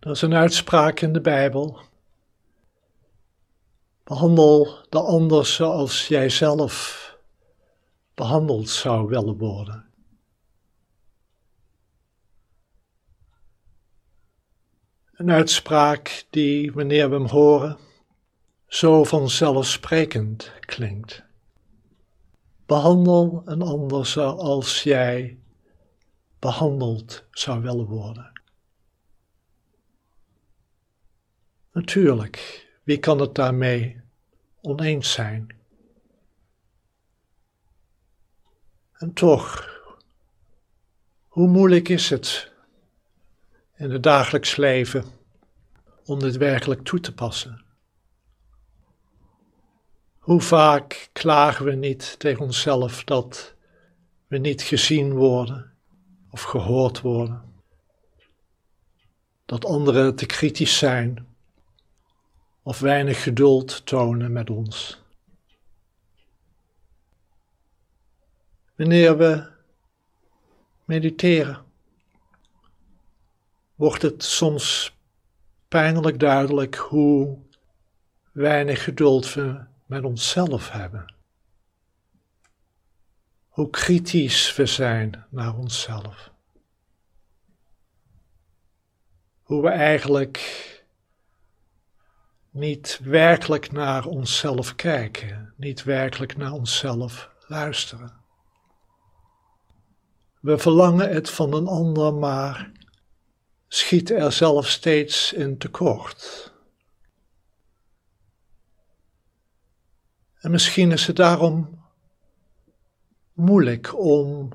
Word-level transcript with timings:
Er 0.00 0.10
is 0.10 0.22
een 0.22 0.34
uitspraak 0.34 1.00
in 1.00 1.12
de 1.12 1.20
Bijbel. 1.20 1.78
Behandel 4.04 4.86
de 4.88 5.00
ander 5.00 5.46
zoals 5.46 6.08
jij 6.08 6.28
zelf 6.28 6.98
behandeld 8.14 8.68
zou 8.68 9.08
willen 9.08 9.36
worden. 9.36 9.88
Een 15.12 15.30
uitspraak 15.30 16.26
die, 16.30 16.72
wanneer 16.72 17.10
we 17.10 17.16
hem 17.16 17.26
horen, 17.26 17.78
zo 18.66 19.04
vanzelfsprekend 19.04 20.52
klinkt. 20.60 21.22
Behandel 22.66 23.42
een 23.44 23.62
ander 23.62 24.06
zoals 24.06 24.82
jij 24.82 25.38
behandeld 26.38 27.24
zou 27.30 27.60
willen 27.62 27.86
worden. 27.86 28.39
Natuurlijk, 31.72 32.66
wie 32.82 32.98
kan 32.98 33.20
het 33.20 33.34
daarmee 33.34 34.00
oneens 34.60 35.12
zijn? 35.12 35.58
En 38.92 39.12
toch, 39.12 39.68
hoe 41.28 41.48
moeilijk 41.48 41.88
is 41.88 42.10
het 42.10 42.52
in 43.76 43.90
het 43.90 44.02
dagelijks 44.02 44.56
leven 44.56 45.04
om 46.04 46.18
dit 46.18 46.36
werkelijk 46.36 46.84
toe 46.84 47.00
te 47.00 47.14
passen? 47.14 47.64
Hoe 50.18 50.40
vaak 50.40 51.08
klagen 51.12 51.64
we 51.64 51.72
niet 51.72 52.18
tegen 52.18 52.44
onszelf 52.44 53.04
dat 53.04 53.54
we 54.26 54.38
niet 54.38 54.62
gezien 54.62 55.12
worden 55.12 55.72
of 56.30 56.42
gehoord 56.42 57.00
worden? 57.00 57.42
Dat 59.44 59.64
anderen 59.64 60.16
te 60.16 60.26
kritisch 60.26 60.78
zijn 60.78 61.29
of 62.62 62.78
weinig 62.78 63.22
geduld 63.22 63.86
tonen 63.86 64.32
met 64.32 64.50
ons. 64.50 65.02
Wanneer 68.76 69.16
we 69.16 69.50
mediteren, 70.84 71.64
wordt 73.74 74.02
het 74.02 74.24
soms 74.24 74.96
pijnlijk 75.68 76.18
duidelijk 76.18 76.74
hoe 76.74 77.38
weinig 78.32 78.84
geduld 78.84 79.34
we 79.34 79.64
met 79.86 80.04
onszelf 80.04 80.70
hebben. 80.70 81.14
Hoe 83.48 83.70
kritisch 83.70 84.56
we 84.56 84.66
zijn 84.66 85.24
naar 85.28 85.56
onszelf. 85.56 86.30
Hoe 89.42 89.62
we 89.62 89.68
eigenlijk 89.68 90.38
niet 92.50 93.00
werkelijk 93.02 93.72
naar 93.72 94.04
onszelf 94.04 94.74
kijken, 94.74 95.54
niet 95.56 95.84
werkelijk 95.84 96.36
naar 96.36 96.52
onszelf 96.52 97.30
luisteren. 97.46 98.12
We 100.40 100.58
verlangen 100.58 101.10
het 101.10 101.30
van 101.30 101.54
een 101.54 101.66
ander, 101.66 102.14
maar 102.14 102.72
schieten 103.68 104.16
er 104.16 104.32
zelf 104.32 104.68
steeds 104.68 105.32
in 105.32 105.58
tekort. 105.58 106.52
En 110.38 110.50
misschien 110.50 110.92
is 110.92 111.06
het 111.06 111.16
daarom 111.16 111.84
moeilijk 113.32 113.98
om 113.98 114.48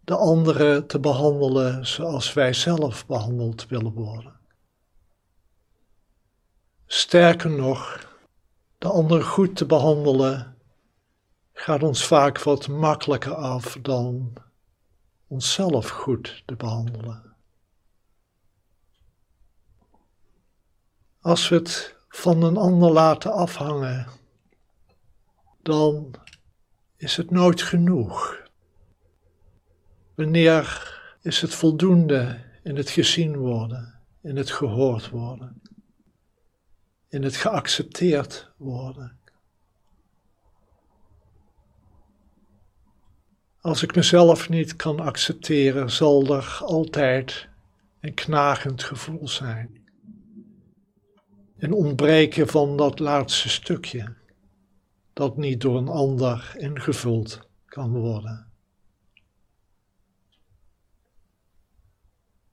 de 0.00 0.16
anderen 0.16 0.86
te 0.86 1.00
behandelen 1.00 1.86
zoals 1.86 2.32
wij 2.32 2.52
zelf 2.52 3.06
behandeld 3.06 3.66
willen 3.66 3.92
worden. 3.92 4.39
Sterker 6.92 7.50
nog, 7.50 8.06
de 8.78 8.88
ander 8.88 9.22
goed 9.22 9.56
te 9.56 9.66
behandelen 9.66 10.56
gaat 11.52 11.82
ons 11.82 12.06
vaak 12.06 12.42
wat 12.42 12.68
makkelijker 12.68 13.34
af 13.34 13.78
dan 13.82 14.32
onszelf 15.26 15.88
goed 15.88 16.42
te 16.46 16.54
behandelen. 16.54 17.36
Als 21.20 21.48
we 21.48 21.56
het 21.56 21.96
van 22.08 22.42
een 22.42 22.56
ander 22.56 22.92
laten 22.92 23.32
afhangen, 23.32 24.06
dan 25.62 26.14
is 26.96 27.16
het 27.16 27.30
nooit 27.30 27.62
genoeg. 27.62 28.48
Wanneer 30.14 30.92
is 31.22 31.40
het 31.40 31.54
voldoende 31.54 32.44
in 32.62 32.76
het 32.76 32.90
gezien 32.90 33.36
worden, 33.36 34.00
in 34.22 34.36
het 34.36 34.50
gehoord 34.50 35.08
worden? 35.08 35.62
In 37.10 37.22
het 37.22 37.36
geaccepteerd 37.36 38.50
worden. 38.56 39.18
Als 43.60 43.82
ik 43.82 43.94
mezelf 43.94 44.48
niet 44.48 44.76
kan 44.76 45.00
accepteren, 45.00 45.90
zal 45.90 46.36
er 46.36 46.58
altijd 46.62 47.48
een 48.00 48.14
knagend 48.14 48.82
gevoel 48.82 49.28
zijn. 49.28 49.88
Een 51.58 51.72
ontbreken 51.72 52.48
van 52.48 52.76
dat 52.76 52.98
laatste 52.98 53.48
stukje, 53.48 54.14
dat 55.12 55.36
niet 55.36 55.60
door 55.60 55.76
een 55.78 55.88
ander 55.88 56.54
ingevuld 56.56 57.40
kan 57.66 57.90
worden. 57.90 58.52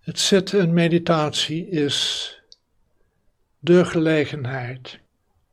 Het 0.00 0.18
zitten 0.18 0.60
in 0.60 0.72
meditatie 0.72 1.68
is 1.68 2.28
de 3.64 3.84
gelegenheid 3.84 5.00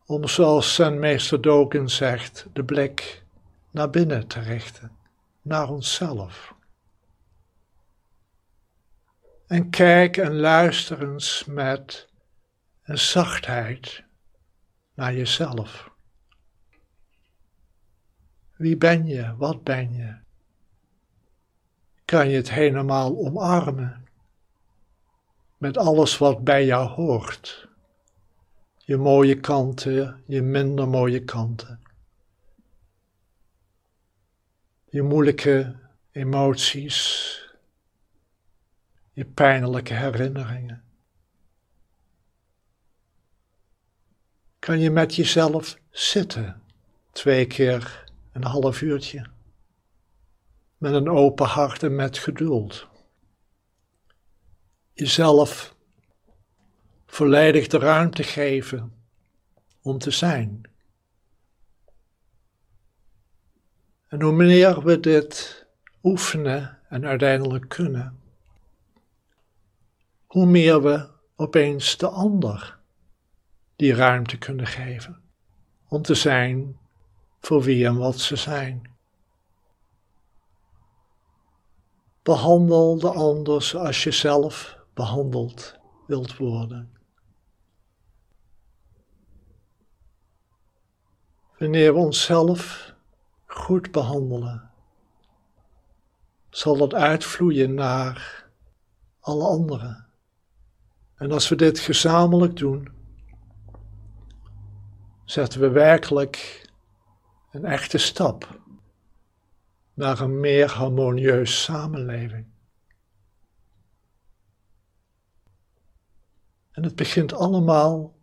om, 0.06 0.28
zoals 0.28 0.76
zijn 0.76 1.00
meester 1.00 1.42
Dogen 1.42 1.90
zegt, 1.90 2.48
de 2.54 2.64
blik 2.64 3.24
naar 3.70 3.90
binnen 3.90 4.28
te 4.28 4.40
richten, 4.40 4.92
naar 5.42 5.70
onszelf. 5.70 6.56
En 9.48 9.70
kijk 9.70 10.18
en 10.18 10.40
luister 10.40 11.12
eens 11.12 11.46
met 11.46 12.08
een 12.84 12.98
zachtheid 12.98 14.04
naar 14.94 15.14
jezelf. 15.14 15.90
Wie 18.58 18.78
ben 18.78 19.06
je? 19.06 19.36
Wat 19.38 19.64
ben 19.64 19.94
je? 19.94 20.18
Kan 22.06 22.30
je 22.30 22.36
het 22.36 22.52
helemaal 22.52 23.18
omarmen 23.18 24.08
met 25.58 25.78
alles 25.78 26.18
wat 26.18 26.44
bij 26.44 26.66
jou 26.66 26.88
hoort? 26.88 27.70
Je 28.86 28.98
mooie 28.98 29.40
kanten, 29.40 30.24
je 30.28 30.42
minder 30.42 30.88
mooie 30.88 31.24
kanten. 31.24 31.80
Je 34.86 35.02
moeilijke 35.02 35.76
emoties, 36.12 37.40
je 39.12 39.26
pijnlijke 39.26 39.94
herinneringen. 39.94 40.84
Kan 44.60 44.80
je 44.80 44.92
met 44.92 45.16
jezelf 45.16 45.78
zitten, 45.90 46.62
twee 47.12 47.48
keer 47.48 48.06
een 48.32 48.44
half 48.44 48.82
uurtje, 48.82 49.26
met 50.78 50.94
een 50.94 51.10
open 51.10 51.46
hart 51.46 51.84
en 51.84 51.96
met 51.96 52.18
geduld. 52.18 52.88
Jezelf 54.94 55.76
volledig 57.12 57.68
de 57.68 57.78
ruimte 57.78 58.24
geven 58.24 58.94
om 59.82 59.98
te 59.98 60.12
zijn. 60.12 60.62
En 64.08 64.22
hoe 64.22 64.32
meer 64.32 64.84
we 64.84 65.00
dit 65.00 65.66
oefenen 66.04 66.80
en 66.90 67.06
uiteindelijk 67.06 67.70
kunnen, 67.70 68.20
hoe 70.26 70.46
meer 70.46 70.82
we 70.82 71.10
opeens 71.36 71.98
de 71.98 72.08
ander 72.08 72.80
die 73.76 73.94
ruimte 73.94 74.38
kunnen 74.38 74.68
geven 74.68 75.22
om 75.88 76.02
te 76.02 76.16
zijn 76.16 76.80
voor 77.40 77.62
wie 77.62 77.86
en 77.86 77.98
wat 77.98 78.20
ze 78.20 78.36
zijn. 78.36 78.92
Behandel 82.24 83.00
de 83.00 83.10
ander 83.10 83.62
zoals 83.62 84.04
je 84.04 84.12
zelf 84.12 84.78
behandeld 84.94 85.80
wilt 86.08 86.38
worden. 86.38 87.00
Wanneer 91.62 91.94
we 91.94 92.00
onszelf 92.00 92.94
goed 93.46 93.92
behandelen, 93.92 94.72
zal 96.50 96.78
dat 96.78 96.94
uitvloeien 96.94 97.74
naar 97.74 98.48
alle 99.20 99.44
anderen. 99.44 100.08
En 101.16 101.32
als 101.32 101.50
we 101.50 101.56
dit 101.56 101.80
gezamenlijk 101.80 102.56
doen, 102.56 102.90
zetten 105.26 105.60
we 105.60 105.70
werkelijk 105.70 106.70
een 107.52 107.66
echte 107.66 107.98
stap 107.98 108.60
naar 109.94 110.20
een 110.20 110.40
meer 110.40 110.72
harmonieus 110.72 111.64
samenleving. 111.64 112.46
En 116.72 116.84
het 116.84 116.96
begint 116.96 117.34
allemaal 117.34 118.14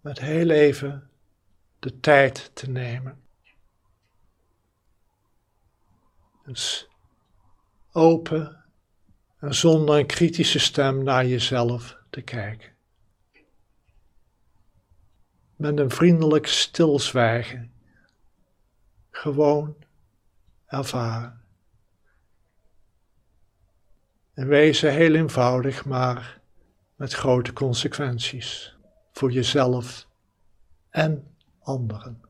met 0.00 0.18
heel 0.18 0.50
even 0.50 1.05
de 1.86 2.00
tijd 2.00 2.50
te 2.54 2.70
nemen. 2.70 3.22
Dus 6.44 6.88
open 7.92 8.64
en 9.38 9.54
zonder 9.54 9.98
een 9.98 10.06
kritische 10.06 10.58
stem 10.58 11.02
naar 11.02 11.26
jezelf 11.26 11.96
te 12.10 12.22
kijken. 12.22 12.72
Met 15.56 15.78
een 15.78 15.90
vriendelijk 15.90 16.46
stilzwijgen. 16.46 17.72
Gewoon 19.10 19.76
ervaren. 20.66 21.40
En 24.34 24.48
wezen 24.48 24.92
heel 24.92 25.14
eenvoudig, 25.14 25.84
maar 25.84 26.40
met 26.96 27.12
grote 27.12 27.52
consequenties 27.52 28.76
voor 29.12 29.32
jezelf 29.32 30.06
en 30.90 31.35
anderen. 31.66 32.25